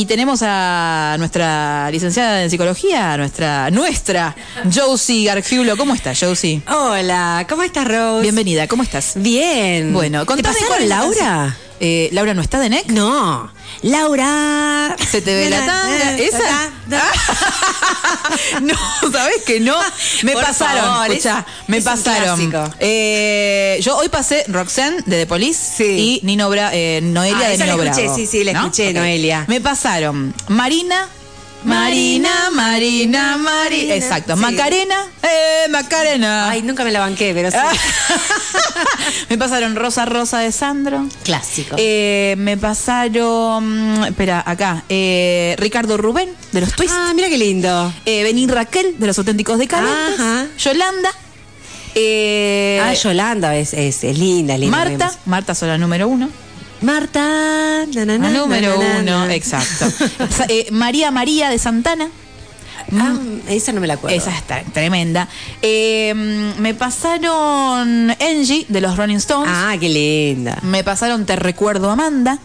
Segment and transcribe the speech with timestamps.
[0.00, 4.36] y tenemos a nuestra licenciada en psicología, nuestra, nuestra
[4.72, 5.76] Josie Gargiulo.
[5.76, 6.62] ¿Cómo estás, Josie?
[6.68, 8.22] Hola, ¿cómo estás, Rose?
[8.22, 9.14] Bienvenida, ¿cómo estás?
[9.16, 9.92] Bien.
[9.92, 11.56] Bueno, ¿te la Laura?
[11.80, 12.86] Eh, ¿Laura no está de NEC?
[12.88, 13.50] No.
[13.82, 14.96] Laura.
[15.10, 16.16] ¿Se te ve la tanga?
[16.18, 16.70] ¿Esa?
[18.62, 18.74] no,
[19.12, 19.76] ¿sabes que no?
[20.22, 22.72] Me Por pasaron, favor, escuchá, es- me es pasaron.
[22.80, 26.20] Eh, yo hoy pasé Roxanne de The Police Sí.
[26.22, 28.16] y Nino Bra eh, Noelia Ah, de esa la Nino escuché, Bravo.
[28.16, 29.44] sí, sí, la escuché, Noelia.
[29.48, 31.08] Me pasaron Marina.
[31.64, 33.94] Marina, Marina, Marina.
[33.94, 34.34] Exacto.
[34.36, 34.40] sí.
[34.40, 34.96] Macarena.
[35.22, 36.48] Eh, Macarena.
[36.50, 37.56] Ay, nunca me la banqué, pero sí.
[39.28, 41.06] me pasaron Rosa Rosa de Sandro.
[41.24, 41.76] Clásico.
[41.78, 44.04] Eh, me pasaron.
[44.04, 44.84] Espera, acá.
[44.88, 46.96] eh, Ricardo Rubén, de los Twists.
[46.98, 47.92] ah, mira qué lindo.
[48.06, 50.20] Eh, Bení Raquel, de los auténticos decadentes.
[50.20, 50.46] Ajá.
[50.58, 51.10] Yolanda.
[51.94, 54.76] eh, ah, Yolanda es, es, es linda, linda.
[54.76, 55.12] Marta.
[55.26, 56.30] Marta son la número uno.
[56.82, 57.86] Marta.
[57.94, 59.86] na, na, La na, número uno, exacto.
[60.48, 62.08] Eh, María María de Santana.
[62.96, 63.16] Ah,
[63.48, 64.16] esa no me la acuerdo.
[64.16, 65.28] Esa está tremenda.
[65.60, 66.14] Eh,
[66.58, 69.50] me pasaron Angie de los Rolling Stones.
[69.52, 70.58] Ah, qué linda.
[70.62, 72.38] Me pasaron Te Recuerdo Amanda.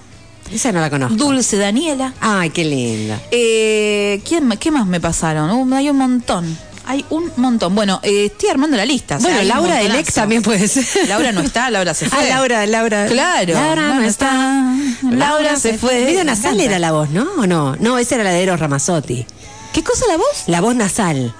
[0.51, 1.15] Esa no la conozco.
[1.15, 2.13] Dulce Daniela.
[2.19, 3.21] Ay, qué linda.
[3.31, 5.49] Eh, ¿quién, ¿Qué más me pasaron?
[5.49, 6.57] Uh, hay un montón.
[6.85, 7.75] Hay un montón.
[7.75, 9.17] Bueno, eh, estoy armando la lista.
[9.17, 9.99] o sea, Bueno, Laura del montonazo.
[10.01, 11.07] ex también puede ser.
[11.07, 12.19] Laura no está, Laura se fue.
[12.19, 13.05] Ah, Laura, Laura.
[13.07, 13.53] Claro.
[13.53, 14.75] Laura no está.
[15.09, 15.99] Laura se fue.
[16.05, 17.27] Video Me nasal era la voz, ¿no?
[17.37, 17.75] ¿O no?
[17.79, 19.25] No, esa era la de Eros Ramazzotti.
[19.73, 20.43] ¿Qué cosa la voz?
[20.47, 21.33] La voz nasal.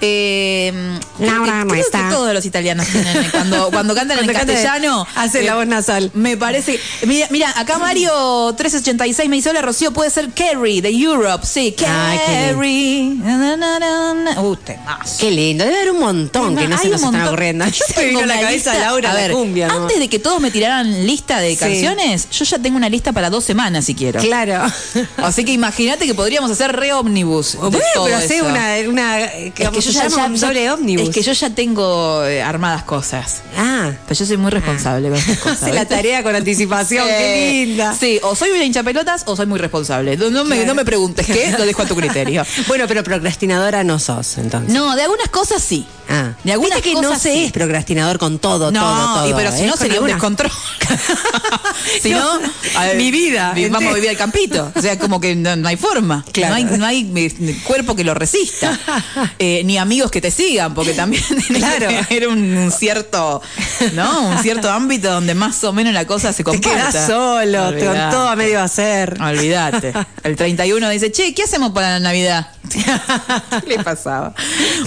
[0.00, 0.72] Eh,
[1.18, 2.08] Laura no está.
[2.08, 3.30] que todos los italianos tienen.
[3.30, 5.06] Cuando, cuando cantan en castellano.
[5.14, 6.10] hace la voz nasal.
[6.14, 6.78] Me parece.
[7.06, 11.44] Mira, mira, acá Mario 386 me dice: Hola Rocío, puede ser Carrie de Europe.
[11.46, 12.16] Sí, na,
[13.56, 14.40] na.
[14.40, 15.16] Uh, temazo.
[15.18, 15.64] Qué lindo.
[15.64, 17.64] Debe haber un montón que no se nos están ocurriendo.
[17.66, 19.68] Yo tengo vino la cabeza lista- Laura a la ver, cumbia.
[19.68, 19.82] ¿no?
[19.82, 21.56] Antes de que todos me tiraran lista de Sí.
[21.56, 24.20] canciones, yo ya tengo una lista para dos semanas si quiero.
[24.20, 24.70] Claro.
[25.16, 27.56] Así que imagínate que podríamos hacer re ómnibus.
[27.56, 31.08] Bueno, pero hacer una, una Es que yo se ya, doble ómnibus.
[31.08, 33.42] Es que yo ya tengo eh, armadas cosas.
[33.56, 33.92] Ah.
[34.06, 35.62] Pero yo soy muy responsable con estas cosas.
[35.62, 37.94] Hace la tarea con anticipación, qué linda.
[37.98, 40.16] Sí, o soy una hincha pelotas o soy muy responsable.
[40.16, 42.44] No, no me, no me preguntes qué, lo dejo a tu criterio.
[42.66, 44.74] Bueno, pero procrastinadora no sos, entonces.
[44.74, 45.86] No, de algunas cosas sí.
[46.08, 46.32] Ah.
[46.44, 47.44] De algunas que no cosas se sí.
[47.44, 49.28] es procrastinador con todo, No, todo, todo.
[49.30, 49.66] y pero si ¿eh?
[49.66, 50.50] no sería un descontrol.
[52.02, 54.72] si no, No, ver, mi vida vi- Vamos a vivir al campito.
[54.74, 56.24] O sea, como que no, no hay forma.
[56.32, 56.50] Claro.
[56.50, 58.78] No hay, no hay cuerpo que lo resista.
[59.38, 61.22] Eh, ni amigos que te sigan, porque también
[61.54, 61.88] Claro.
[62.10, 63.40] era un, un cierto,
[63.94, 64.28] ¿no?
[64.30, 66.90] Un cierto ámbito donde más o menos la cosa se Te comparta.
[66.90, 69.16] quedás solo, te- con todo a medio hacer.
[69.20, 69.92] Olvídate.
[70.22, 72.48] El 31 dice, che, ¿qué hacemos para la Navidad?
[72.68, 74.34] ¿Qué le pasaba?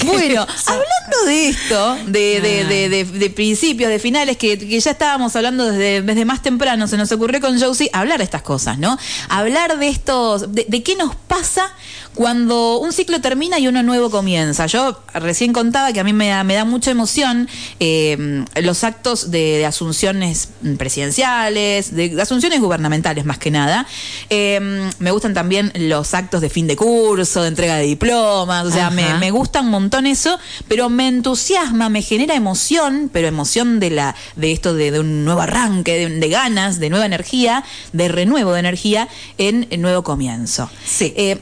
[0.06, 4.91] Bueno, hablando de esto, de, de, de, de- de principios, de finales, que, que ya
[4.91, 8.78] estábamos hablando desde, desde más temprano, se nos ocurrió con Josie hablar de estas cosas,
[8.78, 8.97] ¿no?
[9.30, 11.72] Hablar de estos, de, de qué nos pasa
[12.16, 14.66] cuando un ciclo termina y uno nuevo comienza.
[14.66, 17.48] Yo recién contaba que a mí me da, me da mucha emoción
[17.80, 23.88] eh, los actos de, de asunciones presidenciales, de, de asunciones gubernamentales más que nada.
[24.30, 28.72] Eh, me gustan también los actos de fin de curso, de entrega de diplomas, o
[28.72, 33.80] sea, me, me gusta un montón eso, pero me entusiasma, me genera emoción, pero emoción
[33.80, 37.64] de la de esto de, de un nuevo arranque, de, de ganas, de nueva energía,
[37.94, 39.08] de renuevo de energía
[39.38, 40.70] en el nuevo comienzo.
[40.86, 41.14] Sí.
[41.16, 41.42] Eh,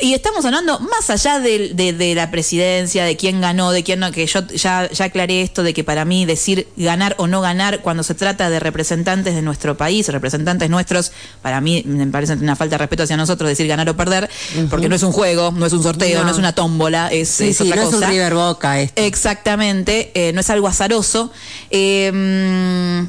[0.00, 4.10] y estamos hablando más allá de, de la presidencia, de quién ganó, de quién no,
[4.10, 7.80] que yo ya, ya aclaré esto de que para mí decir ganar o no ganar
[7.80, 11.12] cuando se trata de representantes de nuestro país, representantes nuestros,
[11.42, 14.28] para mí me parece una falta de respeto hacia nosotros decir ganar o perder,
[14.68, 16.30] porque no es un juego, no es un sorteo, no, No.
[16.32, 18.06] es una tómbola, es, Sí, es sí, otra no es cosa.
[18.06, 19.00] un River Boca esto.
[19.02, 21.30] Exactamente, eh, no es algo azaroso.
[21.70, 23.06] Eh, mm,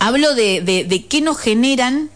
[0.00, 2.10] hablo de, de, de qué nos generan,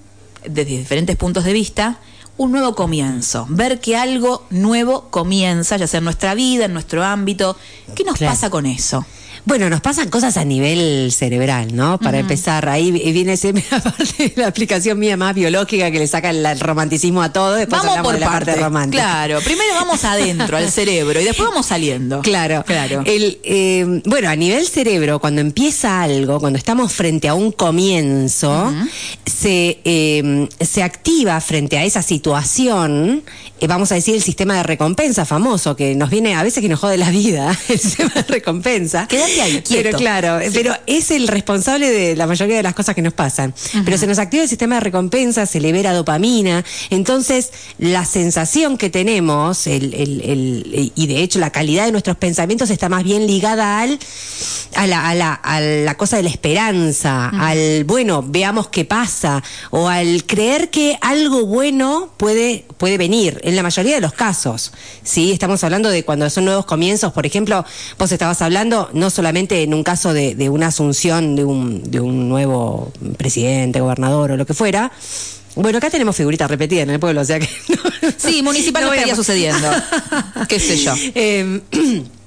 [0.44, 1.98] desde diferentes puntos de vista,
[2.38, 3.46] un nuevo comienzo.
[3.50, 7.56] Ver que algo nuevo comienza, ya sea en nuestra vida, en nuestro ámbito.
[7.94, 8.32] ¿Qué nos Claro.
[8.32, 9.04] pasa con eso?
[9.48, 11.98] Bueno, nos pasan cosas a nivel cerebral, ¿no?
[11.98, 15.98] Para empezar, ahí vi- viene ese, la parte de la aplicación mía más biológica que
[15.98, 17.54] le saca el, el romanticismo a todo.
[17.54, 19.02] Después vamos hablamos por de la parte, romántica.
[19.02, 22.20] Claro, primero vamos adentro, al cerebro, y después vamos saliendo.
[22.20, 23.02] Claro, Claro.
[23.06, 28.70] El, eh, bueno, a nivel cerebro, cuando empieza algo, cuando estamos frente a un comienzo,
[29.24, 33.22] se, eh, se activa frente a esa situación,
[33.60, 36.68] eh, vamos a decir, el sistema de recompensa famoso, que nos viene, a veces que
[36.68, 39.06] nos jode la vida, el sistema de recompensa.
[39.68, 43.54] Pero claro, pero es el responsable de la mayoría de las cosas que nos pasan.
[43.84, 46.64] Pero se nos activa el sistema de recompensa, se libera dopamina.
[46.90, 52.16] Entonces, la sensación que tenemos, el, el- el- y de hecho la calidad de nuestros
[52.16, 53.98] pensamientos está más bien ligada al,
[54.74, 59.42] a, la, a, la, a la cosa de la esperanza, al, bueno, veamos qué pasa,
[59.70, 64.72] o al creer que algo bueno puede, puede venir, en la mayoría de los casos.
[65.02, 67.64] Sí, estamos hablando de cuando son nuevos comienzos, por ejemplo,
[67.98, 72.00] vos estabas hablando no solamente en un caso de, de una asunción de un, de
[72.00, 74.92] un nuevo presidente, gobernador o lo que fuera.
[75.54, 77.48] Bueno, acá tenemos figuritas repetidas en el pueblo, o sea que...
[78.16, 79.68] Sí, municipal no estaría sucediendo.
[80.48, 80.94] ¿Qué sé yo?
[81.14, 81.60] Eh,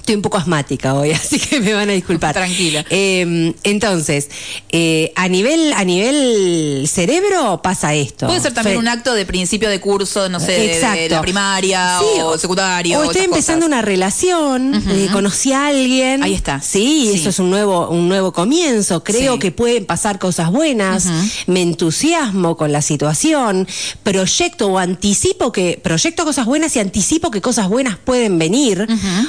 [0.00, 2.34] Estoy un poco asmática hoy, así que me van a disculpar.
[2.34, 2.84] Tranquila.
[2.90, 4.28] Eh, entonces,
[4.70, 8.26] eh, a nivel a nivel cerebro pasa esto.
[8.26, 11.14] Puede ser también Fe- un acto de principio de curso, no sé, de- de, Exacto.
[11.14, 12.98] la primaria Sí, o secundario.
[13.00, 13.68] O estoy empezando cosas.
[13.68, 16.22] una relación, eh, conocí a alguien.
[16.22, 16.60] Ahí está.
[16.60, 17.20] Sí, Sí.
[17.20, 19.04] eso es un nuevo, un nuevo comienzo.
[19.04, 19.38] Creo Sí.
[19.38, 21.06] que pueden pasar cosas buenas.
[21.46, 23.66] Me entusiasmo con la situación.
[24.02, 28.86] Proyecto o anticipo que, proyecto cosas buenas y anticipo que cosas buenas pueden venir.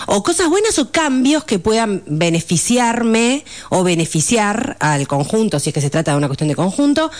[0.07, 5.81] O cosas buenas o cambios que puedan beneficiarme o beneficiar al conjunto, si es que
[5.81, 7.11] se trata de una cuestión de conjunto.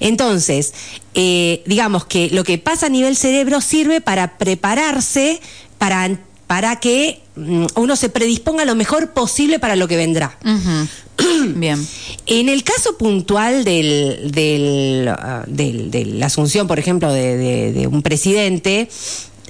[0.00, 0.72] Entonces,
[1.14, 5.40] eh, digamos que lo que pasa a nivel cerebro sirve para prepararse
[5.78, 10.36] para, para que mm, uno se predisponga lo mejor posible para lo que vendrá.
[11.54, 11.86] Bien.
[12.26, 17.72] En el caso puntual del, del, ah, del- de la asunción, por ejemplo, de, de-
[17.72, 18.88] de un presidente,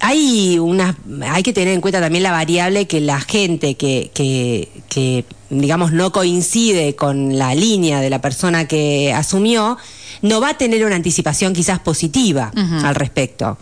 [0.01, 0.97] hay una,
[1.29, 5.93] hay que tener en cuenta también la variable que la gente que, que, que, digamos,
[5.93, 9.77] no coincide con la línea de la persona que asumió,
[10.23, 13.59] no va a tener una anticipación quizás positiva al respecto.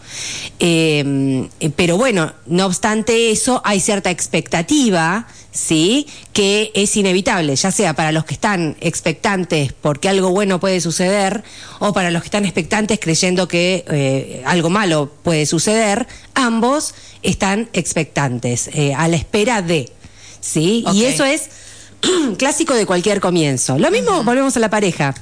[0.58, 5.26] Eh, pero bueno, no obstante eso, hay cierta expectativa,
[5.58, 6.06] ¿sí?
[6.32, 11.42] Que es inevitable, ya sea para los que están expectantes porque algo bueno puede suceder,
[11.80, 17.68] o para los que están expectantes creyendo que eh, algo malo puede suceder, ambos están
[17.72, 19.90] expectantes, eh, a la espera de,
[20.40, 20.84] ¿sí?
[20.92, 21.50] Y eso es
[22.38, 23.78] clásico de cualquier comienzo.
[23.78, 25.14] Lo mismo, volvemos a la pareja.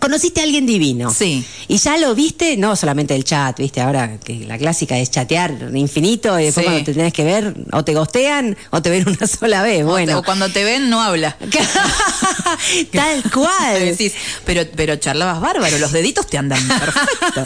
[0.00, 1.12] Conociste a alguien divino.
[1.12, 1.44] Sí.
[1.68, 5.70] Y ya lo viste, no solamente el chat, viste, ahora que la clásica es chatear
[5.74, 6.70] infinito y después Sí.
[6.70, 9.82] cuando te tenés que ver, o te gostean o te ven una sola vez.
[9.84, 10.06] O Bueno.
[10.12, 11.36] te- O cuando te ven, no habla.
[12.92, 13.78] Tal cual.
[13.80, 14.12] Decís,
[14.44, 17.44] pero, pero charlabas bárbaro, los deditos te andan perfecto.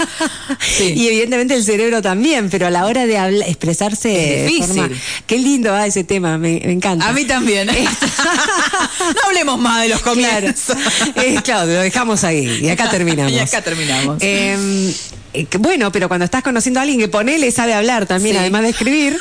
[0.78, 0.92] Sí.
[0.96, 3.16] Y evidentemente el cerebro también, pero a la hora de
[3.46, 4.12] expresarse.
[4.12, 4.74] Es de difícil.
[4.82, 4.96] forma-
[5.26, 7.08] qué lindo va ese tema, me, me encanta.
[7.08, 7.66] A mí también.
[7.66, 10.14] no hablemos más de los Claro.
[10.22, 10.76] comienzos.
[11.16, 13.32] Eh, claro, lo dejamos ahí y acá terminamos.
[13.32, 14.18] Y acá terminamos.
[14.20, 14.92] Eh,
[15.34, 18.40] eh, bueno, pero cuando estás conociendo a alguien que ponele sabe hablar también, Sí.
[18.40, 19.16] además de escribir.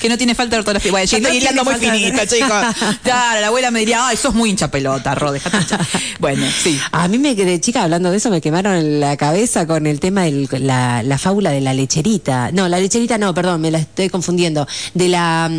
[0.00, 0.90] Que no tiene falta de ortografía.
[0.90, 2.50] Bueno, yo estoy hilando muy finito, chicos.
[3.02, 5.58] Claro, la abuela me diría, ay, sos muy hincha pelota, Ro, dejate.
[6.18, 6.78] Bueno, sí.
[6.92, 10.24] A mí me de chica hablando de eso me quemaron la cabeza con el tema
[10.24, 12.50] de la, la fábula de la lecherita.
[12.52, 14.66] No, la lecherita no, perdón, me la estoy confundiendo.
[14.94, 15.50] De la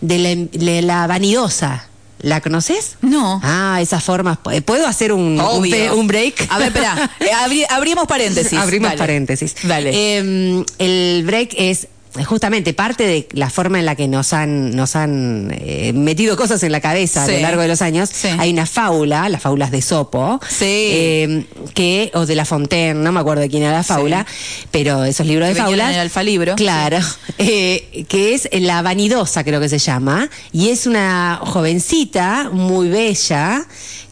[0.00, 1.86] de la, de la vanidosa.
[2.22, 2.96] ¿La conoces?
[3.02, 3.40] No.
[3.42, 4.38] Ah, esas formas.
[4.64, 6.46] ¿Puedo hacer un, un, break?
[6.50, 7.10] A ver, espera.
[7.20, 8.58] Eh, abri- abrimos paréntesis.
[8.58, 8.98] Abrimos Dale.
[8.98, 9.54] paréntesis.
[9.64, 9.90] Dale.
[9.92, 11.88] Eh, el break es
[12.26, 16.62] justamente parte de la forma en la que nos han nos han eh, metido cosas
[16.62, 18.10] en la cabeza a lo largo de los años.
[18.12, 18.28] Sí.
[18.38, 20.64] Hay una fábula, las fábulas de Sopo, Sí.
[20.64, 21.44] eh,
[21.74, 24.26] que o de La Fontaine, no me acuerdo de quién era la fábula,
[24.70, 25.92] pero esos libros de fábulas.
[25.94, 26.54] el alfalibro.
[26.56, 26.98] Claro,
[27.38, 33.66] eh, que es La Vanidosa, creo que se llama, y es una jovencita muy bella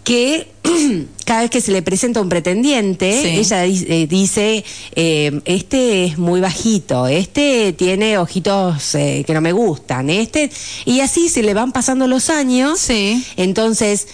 [0.05, 0.49] que
[1.25, 3.29] cada vez que se le presenta un pretendiente, Sí.
[3.39, 4.65] ella eh, dice,
[4.95, 10.51] eh, este es muy bajito, este tiene ojitos eh, que no me gustan, este,
[10.85, 12.79] y así se le van pasando los años.
[12.81, 13.25] Sí.
[13.37, 14.09] Entonces,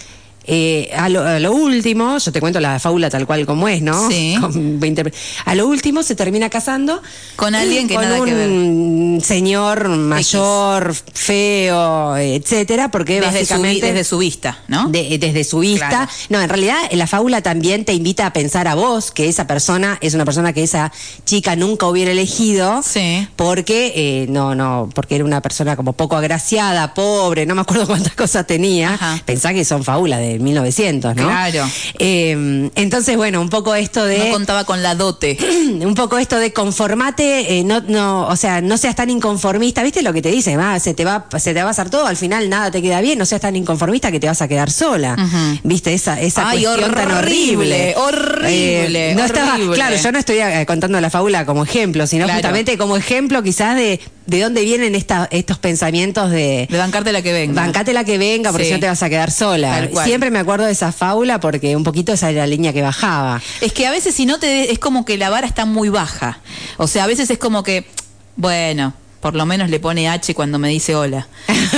[0.47, 3.81] eh, a, lo, a lo último, yo te cuento la fábula tal cual como es,
[3.81, 4.09] ¿no?
[4.09, 4.35] Sí.
[4.41, 5.11] Con 20
[5.45, 7.01] a lo último se termina casando
[7.35, 9.21] Con alguien que con nada un que ver.
[9.25, 14.89] señor mayor, feo, etcétera, porque Desde su, básicamente desde su vista, ¿no?
[14.89, 15.89] de- desde su vista.
[15.89, 16.11] Claro.
[16.29, 19.97] No, en realidad la fábula también te invita a pensar a vos que esa persona
[20.01, 20.91] es una persona que esa
[21.25, 22.81] chica nunca hubiera elegido.
[22.83, 23.27] Sí.
[23.35, 27.85] Porque, eh, no, no, porque era una persona como poco agraciada, pobre, no me acuerdo
[27.87, 28.93] cuántas cosas tenía.
[28.93, 29.21] Ajá.
[29.25, 31.23] Pensá que son fábulas de 1900, ¿no?
[31.27, 31.65] Claro.
[31.99, 35.37] Eh, entonces, bueno, un poco esto de No contaba con la dote.
[35.85, 40.01] un poco esto de conformate, eh, no, no, o sea, no seas tan inconformista, ¿viste
[40.01, 40.59] lo que te dicen?
[40.59, 43.01] Ah, se te va, se te va a hacer todo, al final nada te queda
[43.01, 45.15] bien, no seas tan inconformista que te vas a quedar sola.
[45.63, 45.93] ¿Viste?
[45.93, 47.93] Esa, esa Ay, cuestión tan horrible.
[47.97, 49.75] horrible, Eh, no estaba, horrible.
[49.75, 52.37] claro, yo no estoy eh, contando la fábula como ejemplo, sino Claro.
[52.39, 56.67] justamente como ejemplo quizás de de dónde vienen esta, estos pensamientos de...
[56.69, 57.61] De bancarte la que venga.
[57.61, 58.69] Bancate la que venga, porque Sí.
[58.69, 59.89] si no te vas a quedar sola.
[60.03, 63.41] Siempre me acuerdo de esa fábula porque un poquito esa era la línea que bajaba.
[63.61, 66.39] Es que a veces si no te es como que la vara está muy baja.
[66.77, 67.85] O sea, a veces es como que,
[68.35, 71.27] bueno, por lo menos le pone H cuando me dice hola.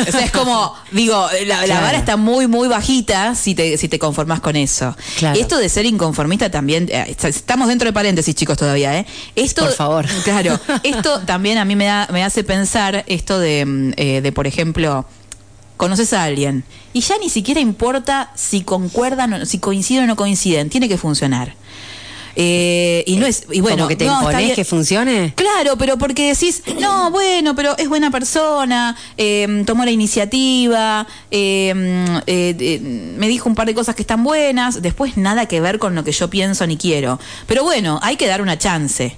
[0.07, 3.87] O sea, es como, digo, la, la vara está muy, muy bajita si te, si
[3.87, 4.95] te conformás con eso.
[5.17, 5.39] Claro.
[5.39, 9.05] Esto de ser inconformista también, eh, est- estamos dentro de paréntesis, chicos, todavía, ¿eh?
[9.35, 10.05] Esto, Por favor.
[10.23, 14.31] Claro, esto también a mí me, da, me hace pensar esto de, mm, eh, de,
[14.31, 15.05] por ejemplo,
[15.77, 20.69] conoces a alguien y ya ni siquiera importa si concuerdan, si coinciden o no coinciden,
[20.69, 21.53] tiene que funcionar.
[22.41, 24.55] Eh, y no es, y bueno, Como que te no, bien.
[24.55, 25.33] que funcione.
[25.35, 31.73] Claro, pero porque decís, no, bueno, pero es buena persona, eh, tomó la iniciativa, eh,
[32.27, 32.79] eh,
[33.17, 36.05] me dijo un par de cosas que están buenas, después nada que ver con lo
[36.05, 37.19] que yo pienso ni quiero.
[37.45, 39.17] Pero bueno, hay que dar una chance.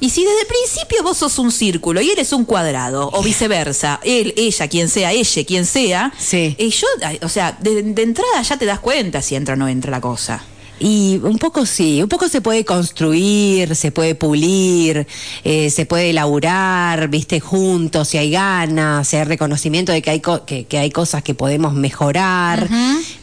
[0.00, 3.22] Y si desde el principio vos sos un círculo y él es un cuadrado, o
[3.22, 6.56] viceversa, él, ella, quien sea, ella, quien sea, Sí.
[6.58, 6.86] eh, yo,
[7.22, 10.00] o sea, de, de entrada ya te das cuenta si entra o no entra la
[10.00, 10.42] cosa.
[10.84, 15.06] Y un poco sí, un poco se puede construir, se puede pulir,
[15.44, 20.20] eh, se puede elaborar, viste, juntos, si hay ganas, si hay reconocimiento de que hay,
[20.20, 22.68] co- que, que hay cosas que podemos mejorar,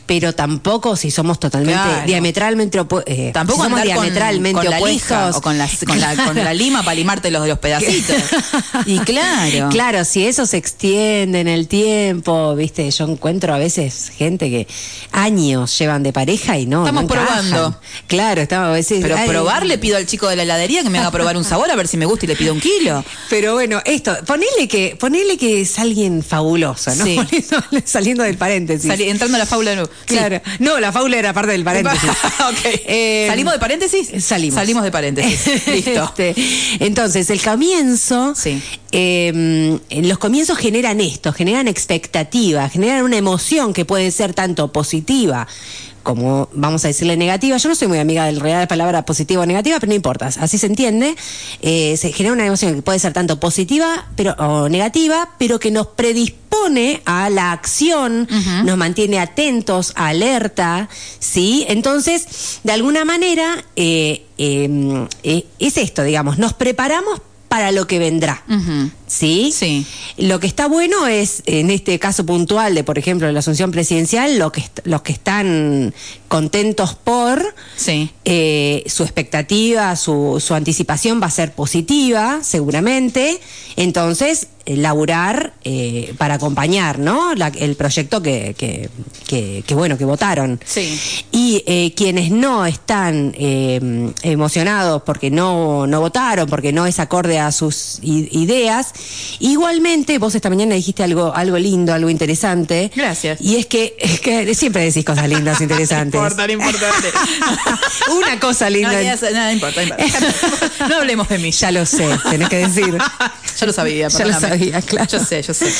[0.06, 2.08] pero tampoco si somos totalmente Claro.
[2.08, 5.36] diametralmente opu- eh, Tampoco si somos con- diametralmente con, la lija opuestos.
[5.36, 8.16] o con la, con, la, con la lima para limarte los de los pedacitos.
[8.86, 9.68] y claro.
[9.70, 14.68] Claro, si eso se extiende en el tiempo, viste, yo encuentro a veces gente que
[15.12, 16.86] años llevan de pareja y no.
[16.88, 17.49] Estamos encajan.
[17.50, 17.80] Probando.
[18.08, 19.00] Claro, estamos a veces.
[19.02, 21.44] Pero ay, probar le pido al chico de la heladería que me haga probar un
[21.44, 23.04] sabor a ver si me gusta y le pido un kilo.
[23.30, 27.04] Pero bueno, esto, ponele que, ponele que es alguien fabuloso, ¿no?
[27.06, 27.20] Sí.
[27.86, 28.88] Saliendo del paréntesis.
[28.88, 29.76] Sali- entrando a la fábula.
[29.84, 29.90] Sí.
[30.06, 30.42] Claro.
[30.60, 32.10] No, la fábula era parte del paréntesis.
[32.50, 32.58] Ok.
[32.64, 34.24] Eh, ¿Salimos de paréntesis?
[34.24, 34.56] Salimos.
[34.56, 35.68] Salimos de paréntesis.
[35.68, 36.04] Listo.
[36.04, 36.36] Este,
[36.80, 38.62] entonces, el comienzo, Sí.
[38.92, 45.48] eh, los comienzos generan esto, generan expectativa, generan una emoción que puede ser tanto positiva
[46.04, 47.58] como vamos a decirle negativa.
[47.58, 50.58] Yo no soy muy amiga del real palabra positiva o negativa, pero no importa, así
[50.58, 51.16] se entiende.
[51.62, 55.72] Eh, se genera una emoción que puede ser tanto positiva pero, o negativa, pero que
[55.72, 56.40] nos predispone
[57.06, 58.28] a la acción,
[58.66, 60.90] nos mantiene atentos, alerta,
[61.20, 61.66] ¿sí?
[61.68, 68.00] Entonces, de alguna manera, eh, eh, eh, es esto, digamos, nos preparamos para lo que
[68.00, 68.44] vendrá.
[69.08, 69.52] ¿Sí?
[69.54, 69.86] Sí.
[70.18, 74.38] Lo que está bueno es, en este caso puntual de, por ejemplo, la asunción presidencial,
[74.38, 75.94] lo que los que están
[76.28, 77.44] contentos por,
[77.76, 78.12] Sí.
[78.24, 83.40] eh, su expectativa, su, su anticipación va a ser positiva, seguramente.
[83.76, 84.48] Entonces,
[84.78, 87.34] laburar eh, para acompañar, ¿no?
[87.36, 88.90] La- el proyecto que, que,
[89.28, 90.60] que- que, bueno, que votaron.
[90.66, 91.00] Sí.
[91.32, 97.40] Y eh, quienes no están eh, emocionados porque no, no votaron, porque no es acorde
[97.40, 98.94] a sus ideas,
[99.40, 102.92] igualmente vos esta mañana dijiste algo, algo lindo, algo interesante.
[102.96, 103.42] Gracias.
[103.42, 106.20] Y es que, es que siempre decís cosas lindas, interesantes.
[106.20, 106.88] No importa, no importa.
[108.18, 108.92] Una cosa linda.
[108.94, 110.08] No, ya no, no importa, no importa.
[110.90, 111.52] No hablemos de mí.
[111.52, 112.98] Ya lo sé, tenés que decir.
[113.60, 114.40] Ya lo sabía, Ya lo perdóname.
[114.60, 115.10] Sabía, claro.
[115.10, 115.72] Yo sé, yo sé.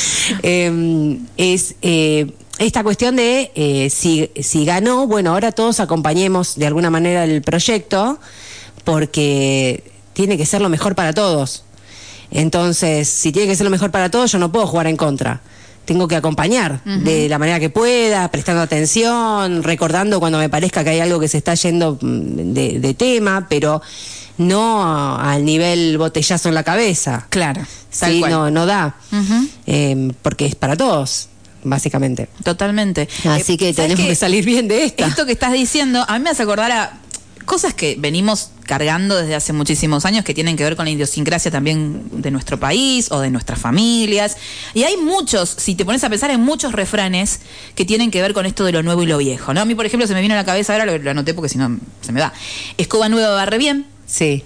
[0.42, 6.66] Eh, es eh, esta cuestión de eh, si, si ganó, bueno, ahora todos acompañemos de
[6.66, 8.18] alguna manera el proyecto
[8.84, 11.64] porque tiene que ser lo mejor para todos.
[12.30, 15.40] Entonces, si tiene que ser lo mejor para todos, yo no puedo jugar en contra.
[15.84, 20.90] Tengo que acompañar de la manera que pueda, prestando atención, recordando cuando me parezca que
[20.90, 23.82] hay algo que se está yendo mm, de, de tema, pero
[24.40, 27.26] no al nivel botellazo en la cabeza.
[27.30, 27.62] Claro,
[27.98, 28.32] tal Sí, cual.
[28.32, 28.94] no, no da.
[29.66, 31.28] Eh, porque es para todos,
[31.62, 32.28] básicamente.
[32.42, 33.08] Totalmente.
[33.28, 35.06] Así Eh, que ¿sabes tenemos que salir bien de esta.
[35.06, 36.92] Esto que estás diciendo, a mí me hace acordar a
[37.44, 41.50] cosas que venimos cargando desde hace muchísimos años que tienen que ver con la idiosincrasia
[41.50, 44.36] también de nuestro país o de nuestras familias.
[44.72, 47.40] Y hay muchos, si te pones a pensar en muchos refranes
[47.74, 49.60] que tienen que ver con esto de lo nuevo y lo viejo, ¿no?
[49.62, 51.48] A mí, por ejemplo, se me vino a la cabeza, ahora lo, lo anoté porque
[51.48, 52.32] si no se me va.
[52.78, 54.42] Escoba nueva barre bien, Sí,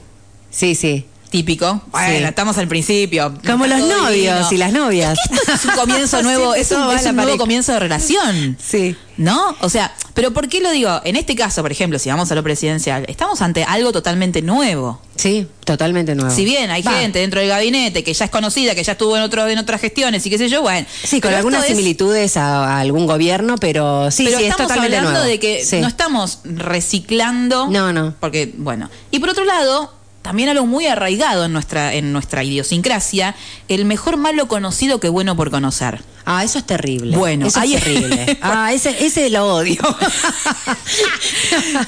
[0.50, 1.06] sí, sí.
[1.38, 1.82] Típico.
[1.90, 2.24] Bueno, Sí.
[2.24, 3.34] estamos al principio.
[3.44, 4.48] Como los novios divino.
[4.52, 5.18] y las novias.
[5.18, 7.38] Es que esto es un comienzo nuevo, es un, es un nuevo pareja.
[7.38, 8.56] comienzo de relación.
[8.64, 8.94] Sí.
[9.16, 9.54] ¿No?
[9.60, 11.00] O sea, pero ¿por qué lo digo?
[11.04, 15.00] En este caso, por ejemplo, si vamos a lo presidencial, estamos ante algo totalmente nuevo.
[15.16, 16.34] Sí, totalmente nuevo.
[16.34, 16.92] Si bien hay Va.
[16.92, 19.80] gente dentro del gabinete que ya es conocida, que ya estuvo en otro, en otras
[19.80, 20.86] gestiones y qué sé yo, bueno.
[21.04, 24.68] Sí, con algunas es- similitudes a, a algún gobierno, pero sí, pero sí, es estamos
[24.68, 25.30] totalmente hablando nuevo.
[25.32, 25.80] de que Sí.
[25.80, 27.68] no estamos reciclando.
[27.68, 28.14] No, no.
[28.20, 28.90] Porque, bueno.
[29.12, 29.93] Y por otro lado,
[30.24, 33.34] también algo muy arraigado en nuestra, en nuestra idiosincrasia,
[33.68, 36.00] el mejor malo conocido que bueno por conocer.
[36.24, 37.14] Ah, eso es terrible.
[37.14, 38.38] Bueno, eso ahí- es terrible.
[38.42, 39.76] Ah, ese, ese lo odio.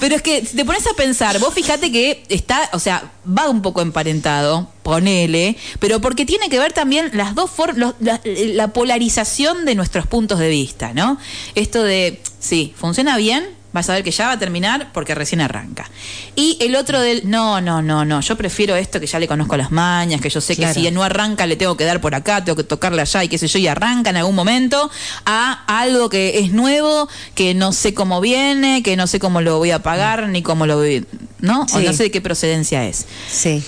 [0.01, 3.49] Pero es que si te pones a pensar, vos fíjate que está, o sea, va
[3.49, 8.69] un poco emparentado, ponele, pero porque tiene que ver también las dos formas, la, la
[8.69, 11.19] polarización de nuestros puntos de vista, ¿no?
[11.55, 15.41] Esto de, sí, funciona bien, vas a ver que ya va a terminar porque recién
[15.41, 15.89] arranca.
[16.35, 19.57] Y el otro del, no, no, no, no, yo prefiero esto que ya le conozco
[19.57, 20.75] las mañas, que yo sé Claro.
[20.75, 23.29] que si no arranca le tengo que dar por acá, tengo que tocarle allá y
[23.29, 24.91] qué sé yo, y arranca en algún momento,
[25.27, 29.59] a algo que es nuevo, que no sé cómo viene, que no sé cómo lo
[29.59, 31.07] voy a pagar, ni cómo lo voy,
[31.41, 31.67] ¿no?
[31.75, 33.07] O no sé de qué procedencia es.
[33.31, 33.63] Sí.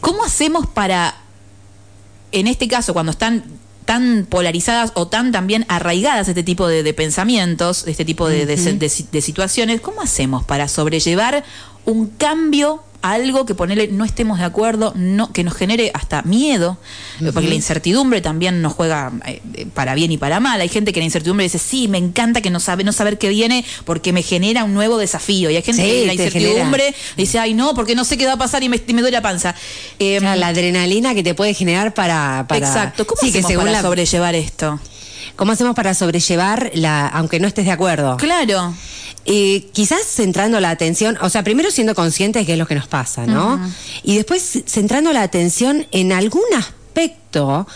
[0.00, 1.14] ¿Cómo hacemos para,
[2.32, 3.44] en este caso, cuando están
[3.84, 8.56] tan polarizadas o tan también arraigadas este tipo de, de pensamientos, este tipo de, de-
[8.78, 11.44] de- de situaciones, ¿cómo hacemos para sobrellevar
[11.84, 12.82] un cambio
[13.12, 16.78] algo que ponerle no estemos de acuerdo, no, que nos genere hasta miedo,
[17.34, 20.58] porque la incertidumbre también nos juega eh, eh, para bien y para mal.
[20.60, 23.28] Hay gente que la incertidumbre dice, sí, me encanta que no sabe, no saber qué
[23.28, 25.50] viene porque me genera un nuevo desafío.
[25.50, 28.32] Y hay gente Sí, que la incertidumbre dice, ay no, porque no sé qué va
[28.32, 29.54] a pasar y me, y me duele la panza.
[29.98, 32.46] Eh, O sea, la adrenalina que te puede generar para...
[32.48, 33.06] para Exacto.
[33.06, 34.80] ¿Cómo Sí, que hacemos según para la- sobrellevar esto?
[35.36, 38.16] ¿Cómo hacemos para sobrellevar la, aunque no estés de acuerdo?
[38.16, 38.74] Claro.
[39.26, 42.74] Eh, quizás centrando la atención, o sea, primero siendo conscientes de qué es lo que
[42.74, 43.58] nos pasa, ¿no?
[44.02, 47.66] Y después centrando la atención en algún aspecto,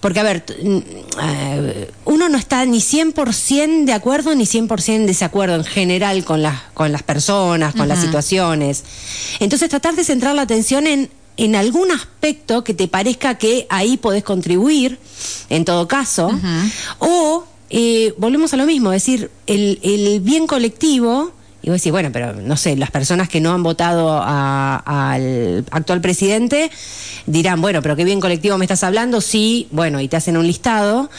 [0.00, 5.56] porque a ver, eh, uno no está ni 100% de acuerdo ni 100% en desacuerdo
[5.56, 8.82] en general con las, con las personas, con las situaciones.
[9.40, 13.96] Entonces tratar de centrar la atención en, en algún aspecto que te parezca que ahí
[13.96, 14.98] podés contribuir,
[15.50, 16.30] en todo caso,
[16.98, 21.90] o eh, volvemos a lo mismo, es decir, el, el bien colectivo, y vos decís,
[21.92, 24.76] bueno, pero no sé, las personas que no han votado a-
[25.12, 26.70] al actual presidente
[27.26, 30.46] dirán, bueno, pero qué bien colectivo me estás hablando, sí, bueno, y te hacen un
[30.46, 31.10] listado.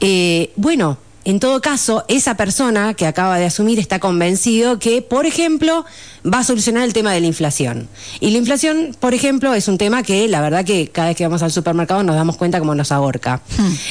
[0.00, 5.24] Eh, bueno, en todo caso, esa persona que acaba de asumir está convencido que, por
[5.24, 5.84] ejemplo,
[6.24, 7.88] va a solucionar el tema de la inflación.
[8.20, 11.24] Y la inflación, por ejemplo, es un tema que la verdad que cada vez que
[11.24, 13.40] vamos al supermercado nos damos cuenta cómo nos ahorca.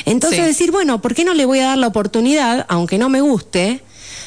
[0.06, 0.46] Entonces sí.
[0.46, 3.82] decir, bueno, ¿por qué no le voy a dar la oportunidad, aunque no me guste,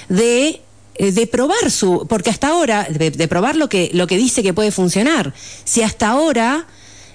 [0.09, 0.61] de
[0.99, 4.43] eh, de probar su porque hasta ahora de, de probar lo que lo que dice
[4.43, 5.35] que puede funcionar
[5.65, 6.67] si hasta ahora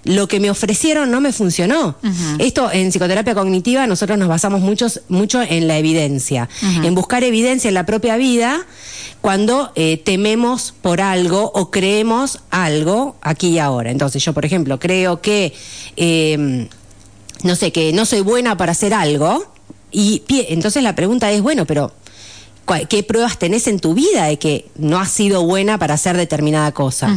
[0.03, 1.95] lo que me ofrecieron no me funcionó.
[2.39, 6.49] Esto en psicoterapia cognitiva nosotros nos basamos muchos, mucho en la evidencia,
[6.83, 8.65] en buscar evidencia en la propia vida
[9.21, 13.91] cuando eh, tememos por algo o creemos algo aquí y ahora.
[13.91, 15.53] Entonces yo, por ejemplo, creo que,
[15.97, 16.67] eh,
[17.43, 19.45] no sé, que no soy buena para hacer algo
[19.91, 21.95] y entonces la pregunta es, bueno, pero ¿cuál-
[22.89, 26.71] ¿qué pruebas tenés en tu vida de que no has sido buena para hacer determinada
[26.71, 27.15] cosa?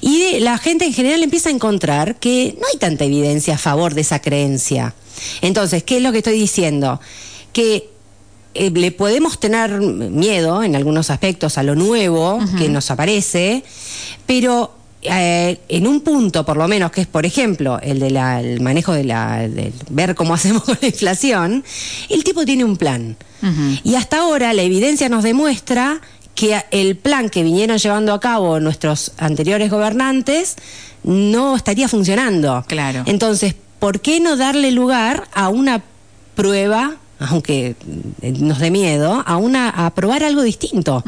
[0.00, 3.58] Y de- la gente en general empieza a encontrar que no hay tanta evidencia a
[3.58, 4.94] favor de esa creencia.
[5.40, 7.00] Entonces, ¿qué es lo que estoy diciendo?
[7.52, 7.88] Que
[8.54, 13.62] eh, le podemos tener miedo en algunos aspectos a lo nuevo que nos aparece,
[14.26, 18.92] pero eh, en un punto, por lo menos, que es, por ejemplo, el del manejo
[18.92, 19.48] de la,
[19.90, 21.64] ver cómo hacemos con la inflación,
[22.08, 23.16] el tipo tiene un plan.
[23.84, 26.00] Y hasta ahora la evidencia nos demuestra
[26.34, 30.56] que el plan que vinieron llevando a cabo nuestros anteriores gobernantes
[31.04, 32.64] no estaría funcionando.
[32.66, 33.04] Claro.
[33.06, 35.82] Entonces, ¿por qué no darle lugar a una
[36.34, 37.76] prueba, aunque
[38.22, 41.02] eh, nos dé miedo, a una a probar algo distinto?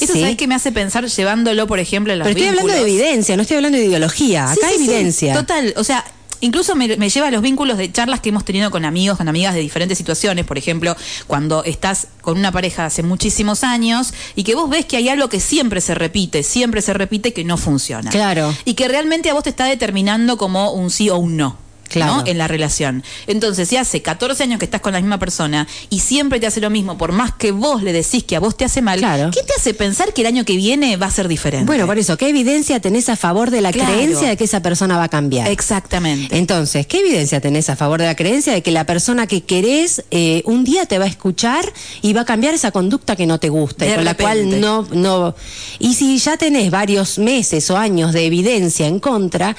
[0.00, 0.20] Eso, Sí.
[0.20, 3.36] ¿sabes qué me hace pensar llevándolo, por ejemplo, a los Pero estoy hablando de evidencia,
[3.36, 4.48] no estoy hablando de ideología.
[4.52, 5.34] Sí, Acá hay sí, evidencia.
[5.34, 6.04] Total, o sea,
[6.42, 9.28] incluso me, me lleva a los vínculos de charlas que hemos tenido con amigos, con
[9.28, 10.44] amigas de diferentes situaciones.
[10.46, 14.96] Por ejemplo, cuando estás con una pareja hace muchísimos años y que vos ves que
[14.96, 18.10] hay algo que siempre se repite, siempre se repite que no funciona.
[18.10, 18.54] Claro.
[18.64, 21.56] Y que realmente a vos te está determinando como un sí o un no.
[21.90, 22.16] Claro.
[22.18, 22.26] ¿no?
[22.26, 23.02] en la relación.
[23.26, 26.60] Entonces, si hace 14 años que estás con la misma persona y siempre te hace
[26.60, 29.30] lo mismo, por más que vos le decís que a vos te hace mal, Claro.
[29.32, 31.66] ¿qué te hace pensar que el año que viene va a ser diferente?
[31.66, 33.92] Bueno, por eso, ¿qué evidencia tenés a favor de la Claro.
[33.92, 35.48] creencia de que esa persona va a cambiar?
[35.48, 36.36] Exactamente.
[36.38, 40.04] Entonces, ¿qué evidencia tenés a favor de la creencia de que la persona que querés
[40.10, 41.64] eh, un día te va a escuchar
[42.02, 44.86] y va a cambiar esa conducta que no te gusta y con la cual no,
[44.92, 45.34] no...
[45.78, 49.56] Y si ya tenés varios meses o años de evidencia en contra,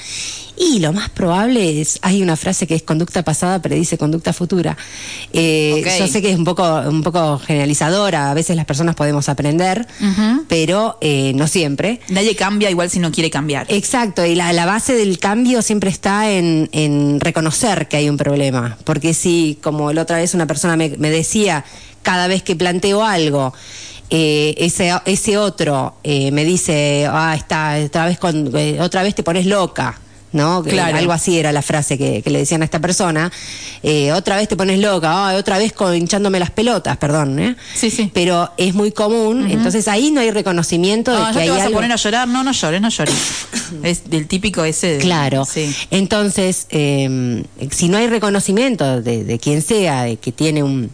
[0.58, 4.78] y lo más probable es, hay una frase que es conducta pasada predice conducta futura.
[5.34, 5.84] Eh.
[6.00, 9.88] Yo sé que es un poco, un poco generalizadora, a veces las personas podemos aprender,
[10.48, 12.00] pero eh, no siempre.
[12.10, 13.66] Nadie cambia igual si no quiere cambiar.
[13.70, 18.18] Exacto, y la, la base del cambio siempre está en, en reconocer que hay un
[18.18, 18.78] problema.
[18.84, 21.66] Porque si, como la otra vez una persona me, me decía,
[22.02, 23.54] cada vez que planteo algo,
[24.10, 29.16] eh, ese, ese otro eh, me dice, ah, está, otra vez, con, eh, otra vez
[29.16, 30.00] te pones loca.
[30.34, 30.64] ¿No?
[30.64, 30.98] Que Claro.
[30.98, 33.32] Algo así era la frase que, que le decían a esta persona.
[33.84, 37.40] Eh, otra vez te pones loca, "Ay, otra vez hinchándome las pelotas, perdón.
[37.40, 37.56] ¿eh?
[37.74, 38.10] Sí, sí.
[38.14, 41.52] Pero es muy común, entonces ahí no hay reconocimiento de No, que ya hay te
[41.52, 41.74] vas algo.
[41.74, 42.28] a poner a llorar.
[42.28, 43.16] No, no llores, no llores.
[43.84, 44.94] es del típico ese.
[44.94, 45.46] de- Claro.
[45.46, 45.76] Sí.
[45.92, 50.90] Entonces, eh, si no hay reconocimiento de, de quien sea, de que tiene un,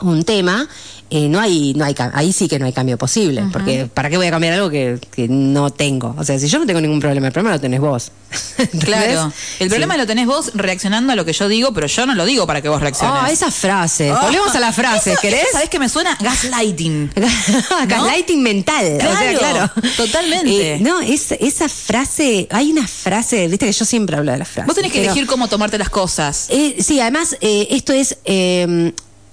[0.00, 0.68] un tema,
[1.10, 4.16] eh, no hay, no hay, ahí sí que no hay cambio posible, porque ¿para qué
[4.16, 6.14] voy a cambiar algo que, que no tengo?
[6.18, 8.10] O sea, si yo no tengo ningún problema, el problema lo tenés vos.
[8.58, 8.84] ¿Entendés?
[8.84, 9.32] Claro.
[9.60, 9.68] El Sí.
[9.68, 12.46] problema lo tenés vos reaccionando a lo que yo digo, pero yo no lo digo
[12.46, 13.16] para que vos reacciones.
[13.22, 14.10] Ah, esa frase.
[14.10, 14.22] Ah.
[14.24, 15.42] Volvemos a la frase, Eso- ¿querés?
[15.42, 16.16] eso, ¿Sabés qué me suena?
[16.20, 17.10] Gaslighting.
[17.88, 18.84] Gaslighting mental.
[18.96, 19.70] o sea, Claro, claro.
[19.96, 20.74] totalmente.
[20.74, 24.44] Eh, no, es, esa frase, hay una frase, viste que yo siempre hablo de la
[24.44, 24.66] frase.
[24.66, 26.46] Vos tenés que pero- elegir cómo tomarte las cosas.
[26.50, 28.16] Eh, sí, además, esto es.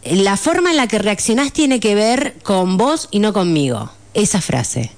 [0.03, 3.91] La forma en la que reaccionás tiene que ver con vos y no conmigo.
[4.13, 4.91] Esa frase.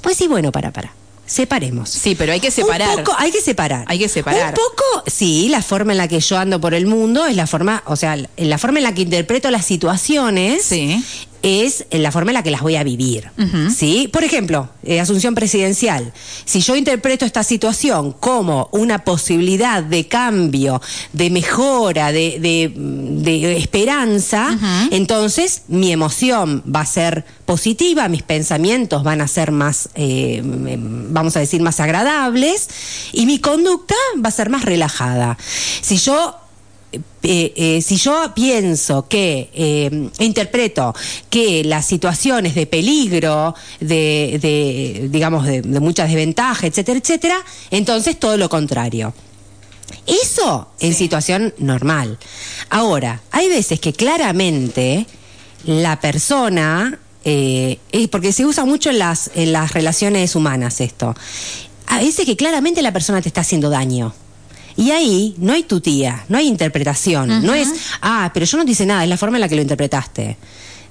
[0.00, 0.92] Pues sí, bueno, para, para.
[1.26, 1.90] Separemos.
[1.90, 2.88] Sí, pero hay que separar.
[2.98, 3.84] Un poco, hay que separar.
[3.86, 4.48] Hay que separar.
[4.48, 7.46] Un poco, sí, la forma en la que yo ando por el mundo es la
[7.46, 11.04] forma, o sea, la forma en la que interpreto las situaciones Sí.
[11.42, 13.30] Es la forma en la que las voy a vivir.
[13.74, 14.08] ¿Sí?
[14.12, 16.12] Por ejemplo, eh, asunción presidencial.
[16.44, 20.80] Si yo interpreto esta situación como una posibilidad de cambio,
[21.12, 22.72] de mejora, de, de-
[23.22, 24.58] de esperanza,
[24.90, 31.12] entonces mi emoción va a ser positiva, mis pensamientos van a ser más, eh, mm,
[31.12, 32.68] vamos a decir, más agradables
[33.12, 35.38] y mi conducta va a ser más relajada.
[35.80, 36.34] Si yo
[36.92, 40.94] eh, eh, si yo pienso que, eh, interpreto
[41.28, 48.18] que las situaciones de peligro, de, de, digamos, de, de mucha desventaja, etcétera, etcétera, entonces
[48.18, 49.12] todo lo contrario.
[50.06, 50.98] Eso en Sí.
[51.04, 52.18] situación normal.
[52.70, 55.06] Ahora, hay veces que claramente
[55.64, 61.14] la persona, eh, eh, porque se usa mucho en las, en las relaciones humanas esto,
[61.86, 64.14] a veces que claramente la persona te está haciendo daño.
[64.78, 67.68] Y ahí no hay tu tía, no hay interpretación, no es,
[68.00, 70.36] ah, pero yo no te hice nada, es la forma en la que lo interpretaste.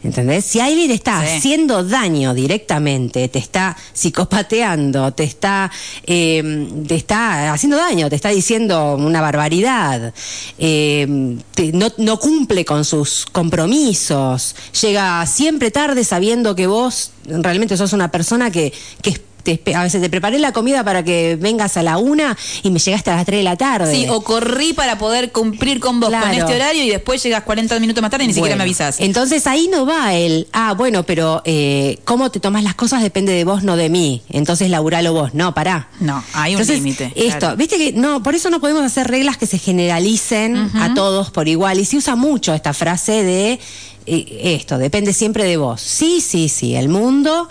[0.04, 0.45] ¿Entendés?
[0.45, 1.38] Si alguien está Sí.
[1.38, 5.71] haciendo daño directamente, te está psicopateando, te está,
[6.06, 10.13] eh, te está haciendo daño, te está diciendo una barbaridad,
[10.60, 17.76] eh, te- no, no cumple con sus compromisos, llega siempre tarde sabiendo que vos realmente
[17.76, 18.71] sos una persona que,
[19.02, 19.21] que es-
[19.56, 22.80] te a veces te preparé la comida para que vengas a la una y me
[22.80, 23.94] llegaste a las tres de la tarde.
[23.94, 27.80] Sí, o corrí para poder cumplir con vos con este horario y después llegas 40
[27.80, 29.00] minutos más tarde y ni siquiera me avisas.
[29.00, 33.34] Entonces ahí no va el, ah, bueno, pero eh, cómo te tomas las cosas depende
[33.34, 34.22] de vos, no de mí.
[34.30, 35.34] Entonces laburalo vos.
[35.34, 35.90] No, pará.
[36.00, 37.58] No, hay un límite, Esto, claro.
[37.58, 41.48] viste que no, por eso no podemos hacer reglas que se generalicen a todos por
[41.48, 41.80] igual.
[41.80, 43.60] Y se usa mucho esta frase de
[44.06, 45.82] eh, esto, depende siempre de vos.
[45.82, 47.50] Sí, sí, sí, el mundo.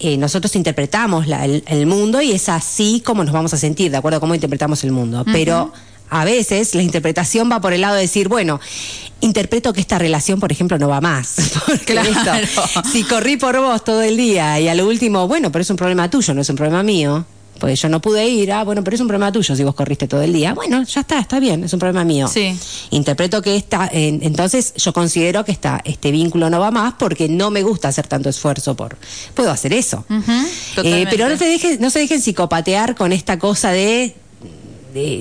[0.00, 3.90] Eh, nosotros interpretamos la- el, el mundo y es así como nos vamos a sentir,
[3.90, 5.24] de acuerdo a cómo interpretamos el mundo.
[5.32, 5.72] Pero
[6.08, 8.58] a veces la interpretación va por el lado de decir, bueno,
[9.20, 11.36] interpreto que esta relación, por ejemplo, no va más.
[11.66, 12.08] Porque Claro.
[12.34, 15.70] esto, si corrí por vos todo el día y a lo último, bueno, pero es
[15.70, 17.24] un problema tuyo, no es un problema mío.
[17.60, 20.08] Pues yo no pude ir, ah, bueno, pero es un problema tuyo si vos corriste
[20.08, 20.54] todo el día.
[20.54, 22.26] Bueno, ya está, está bien, es un problema mío.
[22.26, 22.58] Sí.
[22.90, 27.28] Interpreto que esta, en- entonces yo considero que esta, este vínculo no va más porque
[27.28, 28.96] no me gusta hacer tanto esfuerzo por,
[29.34, 30.04] puedo hacer eso.
[30.88, 34.14] Eh, pero no te dejes, no se dejen psicopatear con esta cosa de,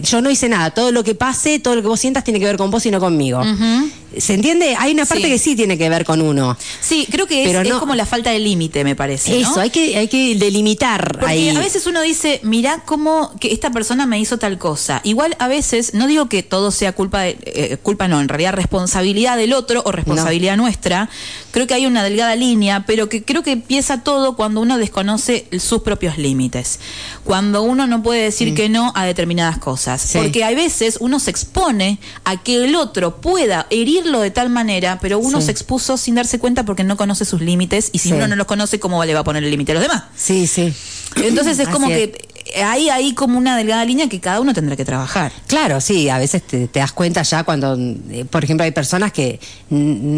[0.01, 2.45] yo no hice nada, todo lo que pase, todo lo que vos sientas tiene que
[2.45, 3.39] ver con vos y no conmigo.
[3.41, 3.89] Ujú.
[4.17, 4.75] ¿Se entiende?
[4.77, 5.29] Hay una parte Sí.
[5.29, 6.57] que sí tiene que ver con uno.
[6.81, 9.31] Sí, creo que es, como la falta de límite, me parece.
[9.31, 9.51] ¿no?
[9.51, 11.49] Eso, hay que, hay que delimitar Porque ahí.
[11.49, 15.01] a veces uno dice, mirá cómo que esta persona me hizo tal cosa.
[15.03, 18.53] Igual a veces, no digo que todo sea culpa de, eh, culpa no, en realidad
[18.53, 21.09] responsabilidad del otro o responsabilidad nuestra.
[21.51, 25.47] Creo que hay una delgada línea, pero que creo que empieza todo cuando uno desconoce
[25.59, 26.79] sus propios límites.
[27.23, 30.01] Cuando uno no puede decir que no a determinadas cosas.
[30.01, 30.17] Sí.
[30.17, 33.67] Porque a veces uno se expone a que el otro pueda
[34.03, 35.45] de tal manera, pero uno Sí.
[35.47, 38.13] se expuso sin darse cuenta porque no conoce sus límites y si Sí.
[38.15, 40.03] uno no los conoce, ¿cómo le va a poner el límite a los demás?
[40.15, 40.73] Sí, sí.
[41.17, 42.09] Entonces es Así como es.
[42.09, 42.27] que
[42.63, 45.31] hay ahí como una delgada línea que cada uno tendrá que trabajar.
[45.47, 47.77] Claro, sí, a veces te, te das cuenta ya cuando,
[48.09, 49.39] eh, por ejemplo, hay personas que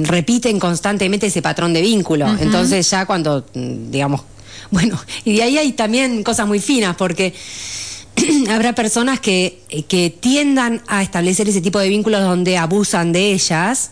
[0.03, 2.27] repiten constantemente ese patrón de vínculo.
[2.39, 4.21] Entonces ya cuando, digamos,
[4.71, 7.33] bueno, y de ahí hay también cosas muy finas porque
[8.49, 13.91] habrá personas que, que tiendan a establecer ese tipo de vínculos donde abusan de ellas.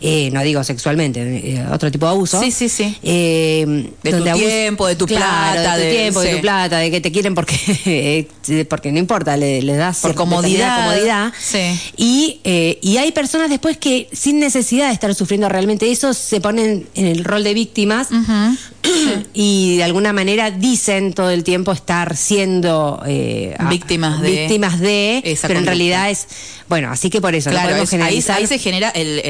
[0.00, 2.40] eh, no digo sexualmente, eh, otro tipo de abuso.
[2.42, 2.94] Sí, sí, sí.
[3.02, 3.64] Eh,
[4.02, 6.90] De tu tiempo, de tu Claro, plata, de tu de- tiempo, de tu plata, de
[6.90, 8.28] que te quieren porque,
[8.68, 11.32] porque no importa, le, le das Por comodidad, determinada comodidad.
[11.40, 11.80] sí.
[11.96, 12.40] Y,
[12.82, 17.06] y hay personas después que sin necesidad de estar sufriendo realmente eso se ponen en
[17.06, 18.08] el rol de víctimas
[19.34, 25.38] y de alguna manera dicen todo el tiempo estar siendo eh, víctimas de, víctimas de
[25.42, 26.26] pero en realidad es
[26.68, 28.04] bueno, así que por eso claro, no.
[28.04, 29.20] Ahí, se genera el,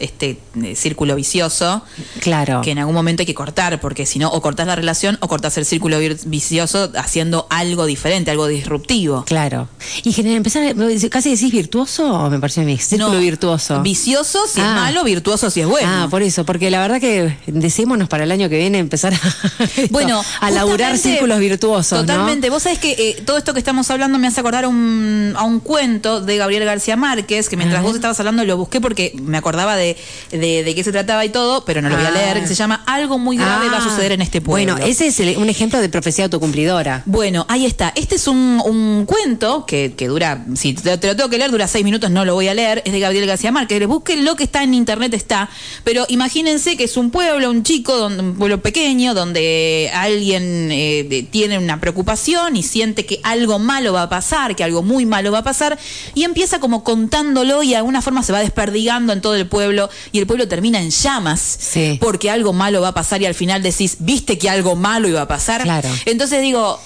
[0.00, 1.82] este eh, círculo vicioso.
[2.20, 2.62] Claro.
[2.62, 5.28] Que en algún momento hay que cortar, porque si no, o cortás la relación o
[5.28, 9.24] cortás el círculo vicioso haciendo algo diferente, algo disruptivo.
[9.26, 9.68] Claro.
[10.02, 10.74] Y generar, empezar,
[11.10, 13.82] casi decís virtuoso, o me parece a mí, círculo virtuoso.
[13.82, 14.74] Vicioso si es ah.
[14.74, 15.88] malo, virtuoso si es bueno.
[15.88, 19.20] Ah, por eso, porque la verdad que decímonos para el año que viene empezar a,
[19.90, 22.00] bueno, a laburar círculos virtuosos.
[22.00, 22.50] Totalmente.
[22.50, 25.60] Vos sabés que eh, todo esto que estamos hablando me hace acordar un, a un
[25.60, 29.76] cuento de Gabriel García Márquez, que mientras vos estabas hablando lo busqué porque me acordaba
[29.76, 29.96] de,
[30.30, 32.12] de, qué se trataba y todo, pero no lo voy a ah.
[32.12, 33.88] leer, que se llama Algo muy grave va a ah.
[33.88, 34.74] suceder en este pueblo.
[34.74, 37.02] Bueno, ese es un ejemplo de profecía autocumplidora.
[37.06, 37.92] Bueno, ahí está.
[37.94, 41.84] Este es un, cuento que, que, dura, si te, lo tengo que leer, dura seis
[41.84, 43.86] minutos, no lo voy a leer, es de Gabriel García Márquez.
[43.86, 45.48] Busquen lo que está en internet, está.
[45.84, 48.71] Pero imagínense que es un pueblo, un chico, un pueblo pequeño,
[49.14, 54.64] donde alguien eh, tiene una preocupación y siente que algo malo va a pasar, que
[54.64, 55.78] algo muy malo va a pasar,
[56.14, 59.88] y empieza como contándolo y de alguna forma se va desperdigando en todo el pueblo
[60.10, 61.58] y el pueblo termina en llamas
[62.00, 65.22] porque algo malo va a pasar y al final decís, viste que algo malo iba
[65.22, 65.66] a pasar.
[66.06, 66.80] Entonces digo,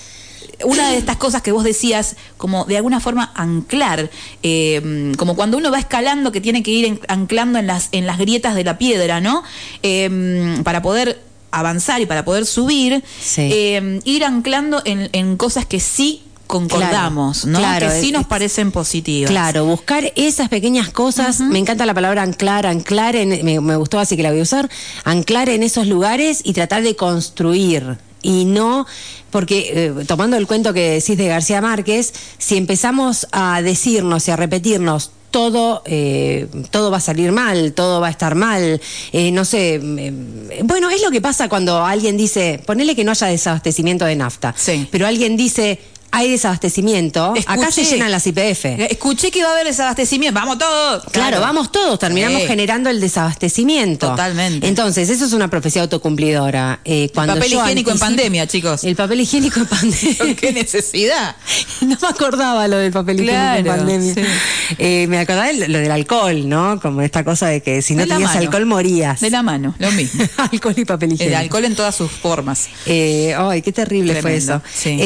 [0.65, 4.11] una de estas cosas que vos decías, como de alguna forma anclar,
[4.43, 8.19] eh, como cuando uno va escalando que tiene que ir anclando en las, en las
[8.19, 9.43] grietas de la piedra, ¿no?
[9.83, 11.26] Eh, para poder
[11.59, 13.03] avanzar y para poder subir,
[13.37, 17.59] eh, ir anclando en, en, cosas que sí concordamos, ¿no?
[17.59, 19.31] Claro, que sí nos parecen positivas.
[19.31, 21.41] Claro, buscar esas pequeñas cosas.
[21.41, 24.71] Me encanta la palabra anclar, anclar, en, me, gustó así que la voy a usar.
[25.05, 27.99] Anclar en esos lugares y tratar de construir.
[28.23, 28.87] Y no,
[29.31, 34.31] porque eh, tomando el cuento que decís de García Márquez, si empezamos a decirnos y
[34.31, 38.81] a repetirnos todo, eh, todo va a salir mal, todo va a estar mal.
[39.13, 39.79] Eh, no sé,
[40.65, 44.55] bueno, es lo que pasa cuando alguien dice, ponele que no haya desabastecimiento de nafta,
[44.57, 44.89] sí.
[44.91, 45.79] pero alguien dice,
[46.17, 47.35] hay desabastecimiento.
[47.47, 48.65] Acá se llenan las IPF.
[48.91, 50.41] Escuché que iba a haber desabastecimiento.
[50.41, 51.05] Vamos todos.
[51.13, 51.99] Claro, vamos todos.
[51.99, 54.09] Terminamos generando el desabastecimiento.
[54.09, 54.67] Totalmente.
[54.67, 56.81] Entonces, eso es una profecía autocumplidora.
[56.87, 58.85] Eh, cuando el papel higiénico en pandemia, chicos.
[58.85, 60.37] El papel higiénico en pandemia.
[60.37, 61.37] ¿Qué necesidad?
[61.83, 64.15] no me acordaba lo del papel higiénico en pandemia.
[64.79, 66.81] Eh, me acordaba lo del alcohol, ¿no?
[66.81, 69.21] Como esta cosa de que si no tenías alcohol morías.
[69.21, 70.25] De la mano, lo mismo.
[70.39, 71.37] alcohol y papel higiénico.
[71.37, 72.69] El alcohol en todas sus formas.
[72.87, 74.63] Eh, ay, qué terrible fue eso.
[74.73, 74.97] Sí.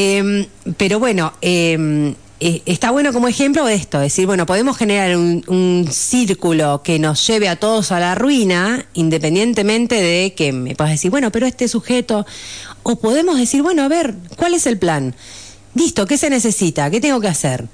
[0.77, 6.83] Pero bueno, em, eh, está bueno como ejemplo esto, decir, bueno, podemos generar un, círculo
[6.83, 11.31] que nos lleve a todos a la ruina, independientemente de que me puedas decir, bueno,
[11.31, 12.27] pero este sujeto,
[12.83, 15.15] o podemos decir, bueno, a ver, ¿cuál es el plan?
[15.75, 16.91] Listo, ¿qué se necesita?
[16.91, 17.69] ¿Qué tengo que hacer?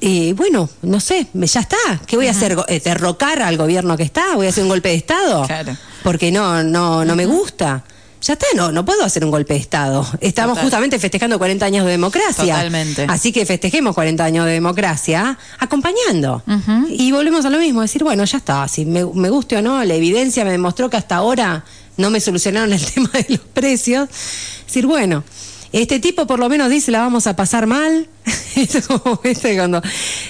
[0.00, 1.76] Eh, bueno, no sé, ya está.
[2.06, 2.56] ¿Qué voy a hacer?
[2.68, 4.34] Eh, ¿Derrocar al gobierno que está?
[4.34, 5.46] ¿Voy a hacer un golpe de Estado?
[5.46, 5.76] Claro.
[6.02, 7.84] Porque no, no, no me gusta
[8.20, 10.06] ya está, no, no puedo hacer un golpe de Estado.
[10.20, 12.54] Estamos justamente festejando 40 años de democracia.
[12.54, 13.06] Totalmente.
[13.08, 16.42] Así que festejemos 40 años de democracia acompañando.
[16.90, 19.94] Y volvemos a lo mismo, decir, bueno, ya está, si me, guste o no, la
[19.94, 21.64] evidencia me demostró que hasta ahora
[21.96, 24.08] no me solucionaron el tema de los precios.
[24.66, 25.24] Decir, bueno,
[25.72, 28.08] este tipo por lo menos dice la vamos a pasar mal,
[28.56, 29.80] es como este cuando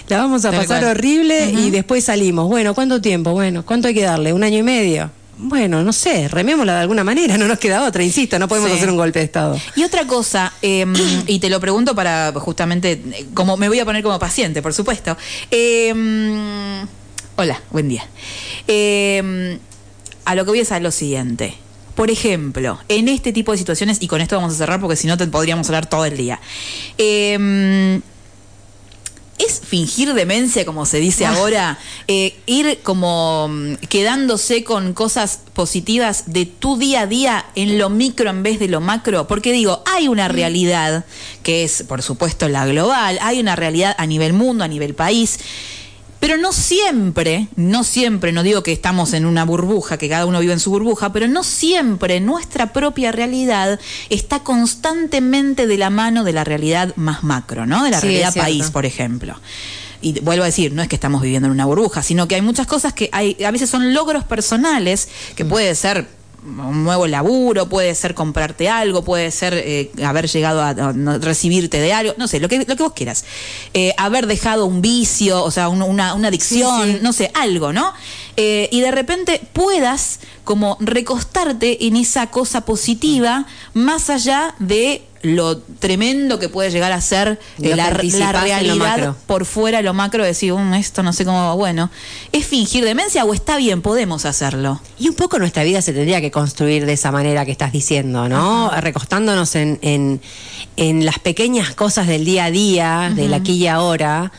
[0.08, 2.46] la vamos a pasar horrible y después salimos.
[2.46, 3.32] Bueno, ¿cuánto tiempo?
[3.32, 4.32] Bueno, ¿cuánto hay que darle?
[4.32, 5.10] ¿Un año y medio?
[5.42, 8.90] Bueno, no sé, remémosla de alguna manera, no nos queda otra, insisto, no podemos hacer
[8.90, 9.58] un golpe de Estado.
[9.74, 10.92] Y otra cosa, em,
[11.26, 13.02] y te lo pregunto para justamente,
[13.34, 15.16] como me voy a poner como paciente, por supuesto.
[15.50, 16.86] Em,
[17.36, 18.06] hola, buen día.
[18.66, 19.58] Em,
[20.24, 21.54] a lo que voy a es lo siguiente.
[21.94, 25.06] Por ejemplo, en este tipo de situaciones, y con esto vamos a cerrar porque si
[25.06, 26.40] no te podríamos hablar todo el día.
[29.46, 31.32] ¿Es fingir demencia, como se dice ah.
[31.34, 31.78] ahora?
[32.08, 37.88] Eh, ir como mm, quedándose con cosas positivas de tu día a día en lo
[37.88, 39.26] micro en vez de lo macro?
[39.26, 40.32] Porque digo, hay una mm.
[40.32, 41.04] realidad
[41.42, 45.38] que es, por supuesto, la global, hay una realidad a nivel mundo, a nivel país
[46.20, 50.38] pero no siempre, no siempre, no digo que estamos en una burbuja, que cada uno
[50.40, 53.80] vive en su burbuja, pero no siempre nuestra propia realidad
[54.10, 57.84] está constantemente de la mano de la realidad más macro, ¿no?
[57.84, 59.34] De la realidad país, por ejemplo.
[60.02, 62.42] Y vuelvo a decir, no es que estamos viviendo en una burbuja, sino que hay
[62.42, 66.06] muchas cosas que hay, a veces son logros personales, que puede ser
[66.42, 70.72] un nuevo laburo, puede ser comprarte algo, puede ser eh, haber llegado a,
[71.18, 73.24] recibirte de algo, no sé, lo que, lo que vos quieras.
[73.74, 77.92] Eh, haber dejado un vicio, o sea, una, adicción, no sé, algo, ¿no?
[78.36, 85.58] Eh, y de repente puedas como recostarte en esa cosa positiva más allá de lo
[85.58, 90.52] tremendo que puede llegar a ser Lo la, la realidad por fuera, lo macro, decir,
[90.52, 91.54] "Um, esto no sé cómo va".
[91.54, 91.90] Bueno,
[92.32, 94.80] ¿es fingir demencia o está bien, podemos hacerlo?
[94.98, 98.28] Y un poco nuestra vida se tendría que construir de esa manera que estás diciendo,
[98.28, 98.70] ¿no?
[98.80, 100.20] Recostándonos en, en,
[100.76, 104.32] en las pequeñas cosas del día a día, del aquí y ahora,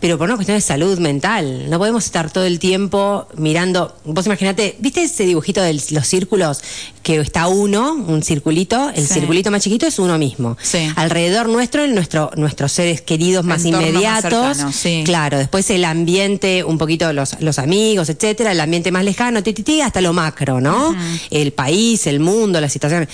[0.00, 1.68] pero por una cuestión de salud mental.
[1.68, 3.96] No podemos estar todo el tiempo mirando.
[4.04, 6.60] Vos imaginate, ¿viste ese dibujito de los círculos?
[7.02, 9.14] Que está uno, un circulito, el Sí.
[9.14, 10.56] circulito más chiquito es uno mismo.
[10.62, 10.88] Sí.
[10.94, 14.30] Alrededor nuestro, nuestro, nuestros seres queridos más Entorno más inmediatos.
[14.56, 15.02] cercano, sí.
[15.04, 19.52] Claro, después el ambiente, un poquito los, los amigos, etcétera, el ambiente más lejano, ti,
[19.52, 20.94] ti, ti, hasta lo macro, ¿no?
[21.30, 23.08] El país, el mundo, la situación.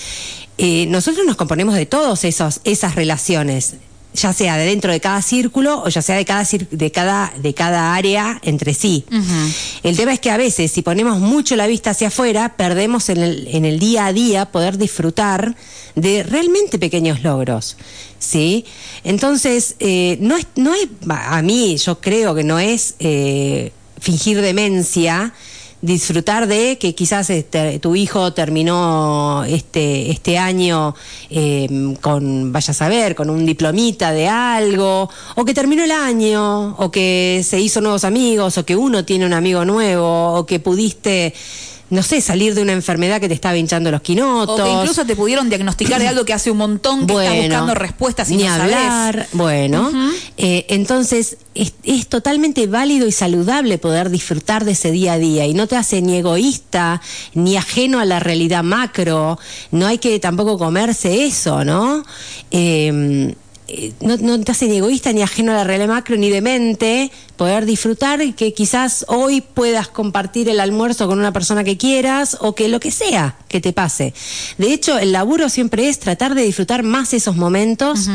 [0.59, 3.75] Eh, nosotros nos componemos de todas esos, esas relaciones,
[4.15, 7.53] ya sea de dentro de cada círculo o ya sea de cada, de cada, de
[7.53, 9.05] cada área entre sí.
[9.83, 13.19] El tema es que a veces, si ponemos mucho la vista hacia afuera, perdemos en
[13.19, 15.57] el, en el día a día poder disfrutar
[15.97, 17.77] de realmente pequeños logros.
[18.19, 18.65] ¿Sí?
[19.03, 24.41] Entonces, eh, no es, no es, a mí yo creo que no es eh, fingir
[24.41, 25.35] demencia,
[25.85, 30.95] disfrutar de que quizás este, tu hijo terminó este, este año
[31.29, 36.75] eh, con, vaya a saber, con un diplomita de algo, o que terminó el año,
[36.77, 40.59] o que se hizo nuevos amigos, o que uno tiene un amigo nuevo, o que
[40.59, 41.35] pudiste,
[41.91, 44.61] no sé, salir de una enfermedad que te estaba hinchando los quinotos.
[44.61, 47.75] O que incluso te pudieron diagnosticar de algo que hace un montón que estás buscando
[47.75, 48.75] respuestas y ni no sabés.
[48.75, 49.29] hablar.
[49.33, 49.91] Bueno,
[50.37, 55.47] eh, entonces es, es totalmente válido y saludable poder disfrutar de ese día a día
[55.47, 57.01] y no te hace ni egoísta
[57.35, 59.39] ni ajeno a la realidad macro.
[59.71, 62.05] No hay que tampoco comerse eso, ¿no?
[62.51, 63.35] Eh,
[63.67, 67.11] eh, no, no te hace ni egoísta ni ajeno a la realidad macro ni demente
[67.37, 72.37] poder disfrutar y que quizás hoy puedas compartir el almuerzo con una persona que quieras
[72.41, 74.13] o que lo que sea que te pase.
[74.59, 78.09] De hecho, el laburo siempre es tratar de disfrutar más esos momentos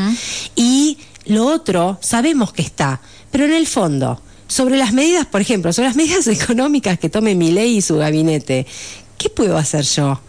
[0.54, 3.00] y lo otro sabemos que está,
[3.32, 7.34] pero en el fondo, sobre las medidas, por ejemplo, sobre las medidas económicas que tome
[7.34, 8.66] mi ley y su gabinete,
[9.18, 10.20] ¿qué puedo hacer yo?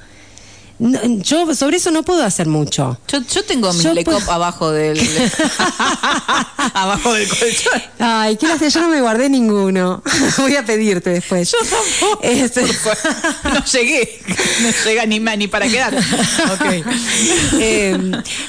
[0.81, 2.97] No, yo sobre eso no puedo hacer mucho.
[3.07, 4.99] Yo, yo tengo mi Yo Lecop abajo del
[6.73, 7.81] abajo del colchón.
[7.99, 10.01] Ay, qué lástima, yo no me guardé ninguno.
[10.39, 11.51] Voy a pedirte después.
[11.51, 12.23] Yo tampoco.
[12.23, 12.63] Este-.
[12.63, 14.21] No llegué.
[14.63, 15.93] No llega ni, ni para quedar.
[15.95, 16.85] Ok.
[17.59, 17.95] Eh,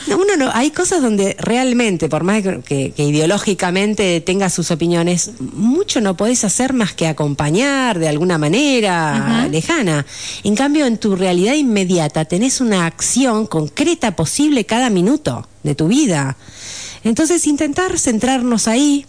[0.07, 6.01] no, uno no, hay cosas donde realmente, por más que, ideológicamente tengas sus opiniones, mucho
[6.01, 10.07] no podés hacer más que acompañar de alguna manera lejana.
[10.45, 15.89] En cambio, en tu realidad inmediata tenés una acción concreta posible cada minuto de tu
[15.89, 16.37] vida.
[17.05, 19.07] Entonces, intentar centrarnos ahí.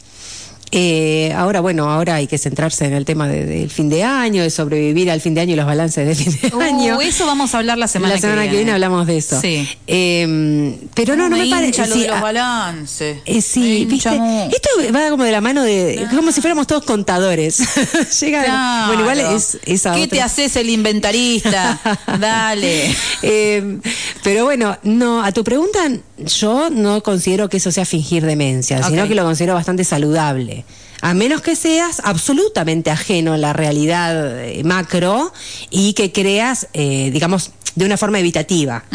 [0.75, 4.41] Eh, ahora, bueno, ahora hay que centrarse en el tema de- del fin de año,
[4.41, 6.99] de sobrevivir al fin de año y los balances del fin de Uh, año.
[6.99, 8.71] eso vamos a hablar la semana, la semana que viene.
[8.71, 9.39] hablamos de eso.
[9.39, 9.67] Sí.
[9.85, 11.67] Eh, pero no, no me parece.
[11.67, 13.17] hincha lo sí, de los ah, balances.
[13.25, 14.09] eh, Me sí, viste.
[14.09, 16.07] Esto va como de la mano de.
[16.15, 17.59] como si fuéramos todos contadores.
[18.19, 18.43] Llega.
[18.43, 18.87] Claro.
[18.87, 20.17] Bueno, igual es esa ¿Qué otra.
[20.17, 21.79] te haces el inventarista?
[22.19, 22.95] Dale.
[23.21, 23.77] Eh,
[24.23, 25.79] pero bueno, no, a tu pregunta,
[26.17, 30.62] yo no considero que eso sea fingir demencia, sino que lo considero bastante saludable.
[31.03, 35.33] A menos que seas absolutamente ajeno a la realidad eh, macro
[35.69, 38.85] y que creas, eh, digamos, de una forma evitativa.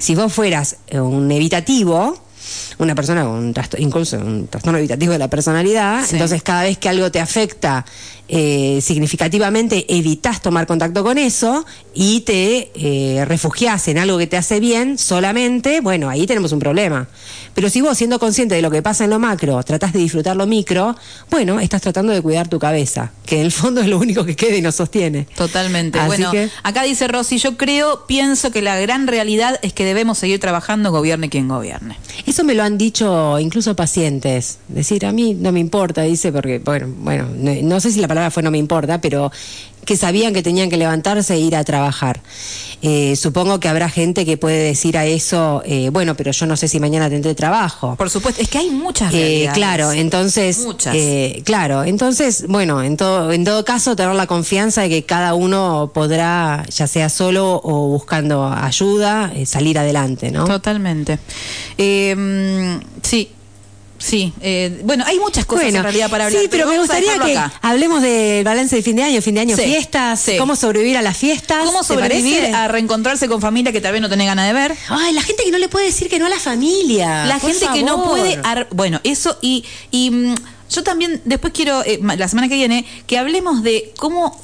[0.00, 2.18] Si vos fueras eh, un evitativo,
[2.78, 6.14] una persona con un trastorno, incluso un trastorno evitativo de la personalidad, Sí.
[6.14, 7.84] entonces cada vez que algo te afecta
[8.30, 11.64] eh, significativamente evitas tomar contacto con eso
[11.94, 16.58] y te eh, refugias en algo que te hace bien solamente, bueno, ahí tenemos un
[16.58, 17.08] problema.
[17.54, 20.36] Pero si vos, siendo consciente de lo que pasa en lo macro, tratás de disfrutar
[20.36, 20.94] lo micro,
[21.30, 24.36] bueno, estás tratando de cuidar tu cabeza, que en el fondo es lo único que
[24.36, 25.26] queda y nos sostiene.
[25.34, 25.98] Totalmente.
[25.98, 29.84] Así bueno, que- acá dice Rosy, yo creo, pienso que la gran realidad es que
[29.86, 31.96] debemos seguir trabajando, gobierne quien gobierne.
[32.26, 34.58] Eso me lo han dicho incluso pacientes.
[34.68, 38.08] Decir, a mí no me importa, dice, porque, bueno, bueno, no, no sé si la
[38.08, 39.30] palabra fue no me importa, pero
[39.88, 42.20] que sabían que tenían que levantarse e ir a trabajar.
[42.82, 46.56] Eh, supongo que habrá gente que puede decir a eso, eh, bueno, pero yo no
[46.58, 47.96] sé si mañana tendré trabajo.
[47.96, 49.54] Por supuesto, es que hay muchas Eh, realidades.
[49.58, 50.94] claro, entonces, Muchas.
[50.94, 55.32] eh, claro, entonces, bueno, en todo, en todo caso, tener la confianza de que cada
[55.32, 60.44] uno podrá, ya sea solo o buscando ayuda, salir adelante, ¿no?
[60.44, 61.18] Totalmente.
[61.78, 63.30] Mm, sí,
[63.98, 64.32] sí.
[64.40, 66.40] eh, bueno, hay muchas cosas en realidad para hablar.
[66.42, 67.52] Sí, pero, me gustaría que acá.
[67.62, 70.36] hablemos del balance de fin de año, fin de año, Sí, fiestas, sí.
[70.38, 71.64] cómo sobrevivir a las fiestas.
[71.64, 74.74] ¿Cómo ¿te sobrevivir a reencontrarse con familia que tal vez no tenés ganas de ver?
[74.88, 77.26] Ay, la gente que no le puede decir que no a la familia.
[77.26, 78.38] La gente que no puede...
[78.44, 79.64] ar- bueno, eso y...
[79.90, 80.34] y mm,
[80.70, 84.38] yo también después quiero, eh, la semana que viene, que hablemos de cómo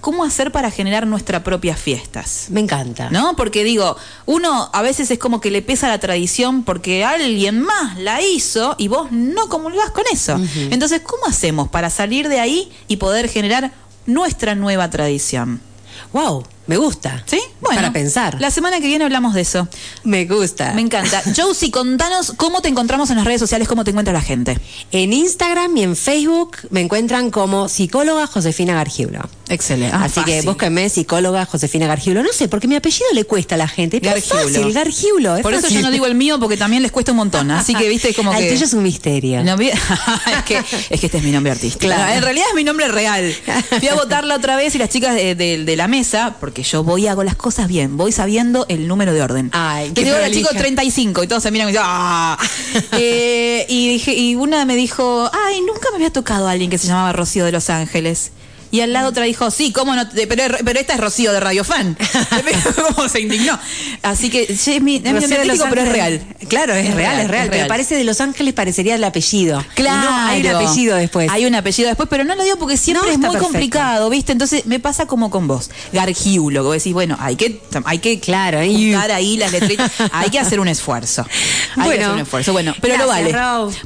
[0.00, 2.46] cómo hacer para generar nuestras propias fiestas.
[2.50, 3.10] Me encanta.
[3.10, 3.36] ¿No?
[3.36, 7.98] Porque digo, uno a veces es como que le pesa la tradición porque alguien más
[7.98, 10.40] la hizo y vos no comulgás con eso.
[10.70, 13.72] Entonces, ¿cómo hacemos para salir de ahí y poder generar
[14.06, 15.60] nuestra nueva tradición?
[16.12, 17.22] Wow, me gusta.
[17.26, 17.40] ¿Sí?
[17.60, 17.76] Bueno.
[17.80, 18.40] Para pensar.
[18.40, 19.66] La semana que viene hablamos de eso.
[20.04, 20.72] Me gusta.
[20.74, 21.22] Me encanta.
[21.36, 24.58] Josie, contanos cómo te encontramos en las redes sociales, cómo te encuentra la gente.
[24.92, 29.20] En Instagram y en Facebook me encuentran como psicóloga Josefina Gargiulo.
[29.48, 29.96] Excelente.
[29.96, 32.22] Ah, Así que búsquenme psicóloga Josefina Gargiulo.
[32.22, 34.00] No sé, porque mi apellido le cuesta a la gente.
[34.00, 34.40] Pero Gargiulo.
[34.42, 35.36] Es fácil, Gargiulo.
[35.36, 37.50] es Por eso yo no digo el mío porque también les cuesta un montón.
[37.50, 38.46] Así que, viste, como que.
[38.46, 39.42] El tuyo es un misterio.
[39.42, 39.72] No, es,
[40.46, 40.58] que,
[40.90, 41.86] es que este es mi nombre artístico.
[41.86, 42.12] Claro.
[42.14, 43.34] En realidad es mi nombre real.
[43.80, 46.84] Fui a votarla otra vez y las chicas de, de- de la mesa, porque yo
[46.84, 49.50] voy y hago las cosas bien, voy sabiendo el número de orden.
[49.52, 50.50] Ay, que digo, la prolija.
[50.50, 52.38] chico 35 y todos se miran y dicen, ¡ah!
[52.92, 56.78] Eh, y, dije, y una me dijo, ay, nunca me había tocado a alguien que
[56.78, 58.32] se llamaba Rocío de Los Ángeles.
[58.72, 61.40] Y al lado otra dijo, sí, cómo no, te- pero, pero esta es Rocío de
[61.40, 61.96] Radio Fan.
[62.94, 63.58] ¿Cómo se indignó?
[64.02, 66.22] Así que sí, es mi, es mi de Los pero es real.
[66.48, 67.48] Claro, es, real, es real.
[67.50, 69.64] Pero parece de Los Ángeles parecería el apellido.
[69.74, 70.10] Claro.
[70.10, 71.28] No, hay un apellido después.
[71.30, 73.44] Hay un apellido después, pero no lo digo porque siempre No, es muy perfecto.
[73.46, 74.32] complicado, ¿viste?
[74.32, 75.70] Entonces me pasa como con vos.
[75.92, 79.90] Gargiulo, que vos decís, bueno, hay que, hay que Claro, ahí las letritas.
[80.12, 81.26] hay que hacer un esfuerzo.
[81.76, 82.52] Hay que hacer un esfuerzo.
[82.52, 83.34] Bueno, pero lo vale.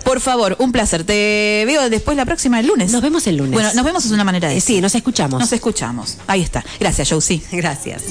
[0.05, 1.05] Por favor, un placer.
[1.05, 2.91] Te veo después la próxima, el lunes.
[2.93, 3.53] Nos vemos el lunes.
[3.53, 5.41] Bueno, nos vemos es una manera de Eh, nos escuchamos.
[5.41, 6.19] Nos escuchamos.
[6.27, 6.65] Ahí está.
[6.81, 7.43] Gracias, Josie.
[7.53, 8.03] Gracias.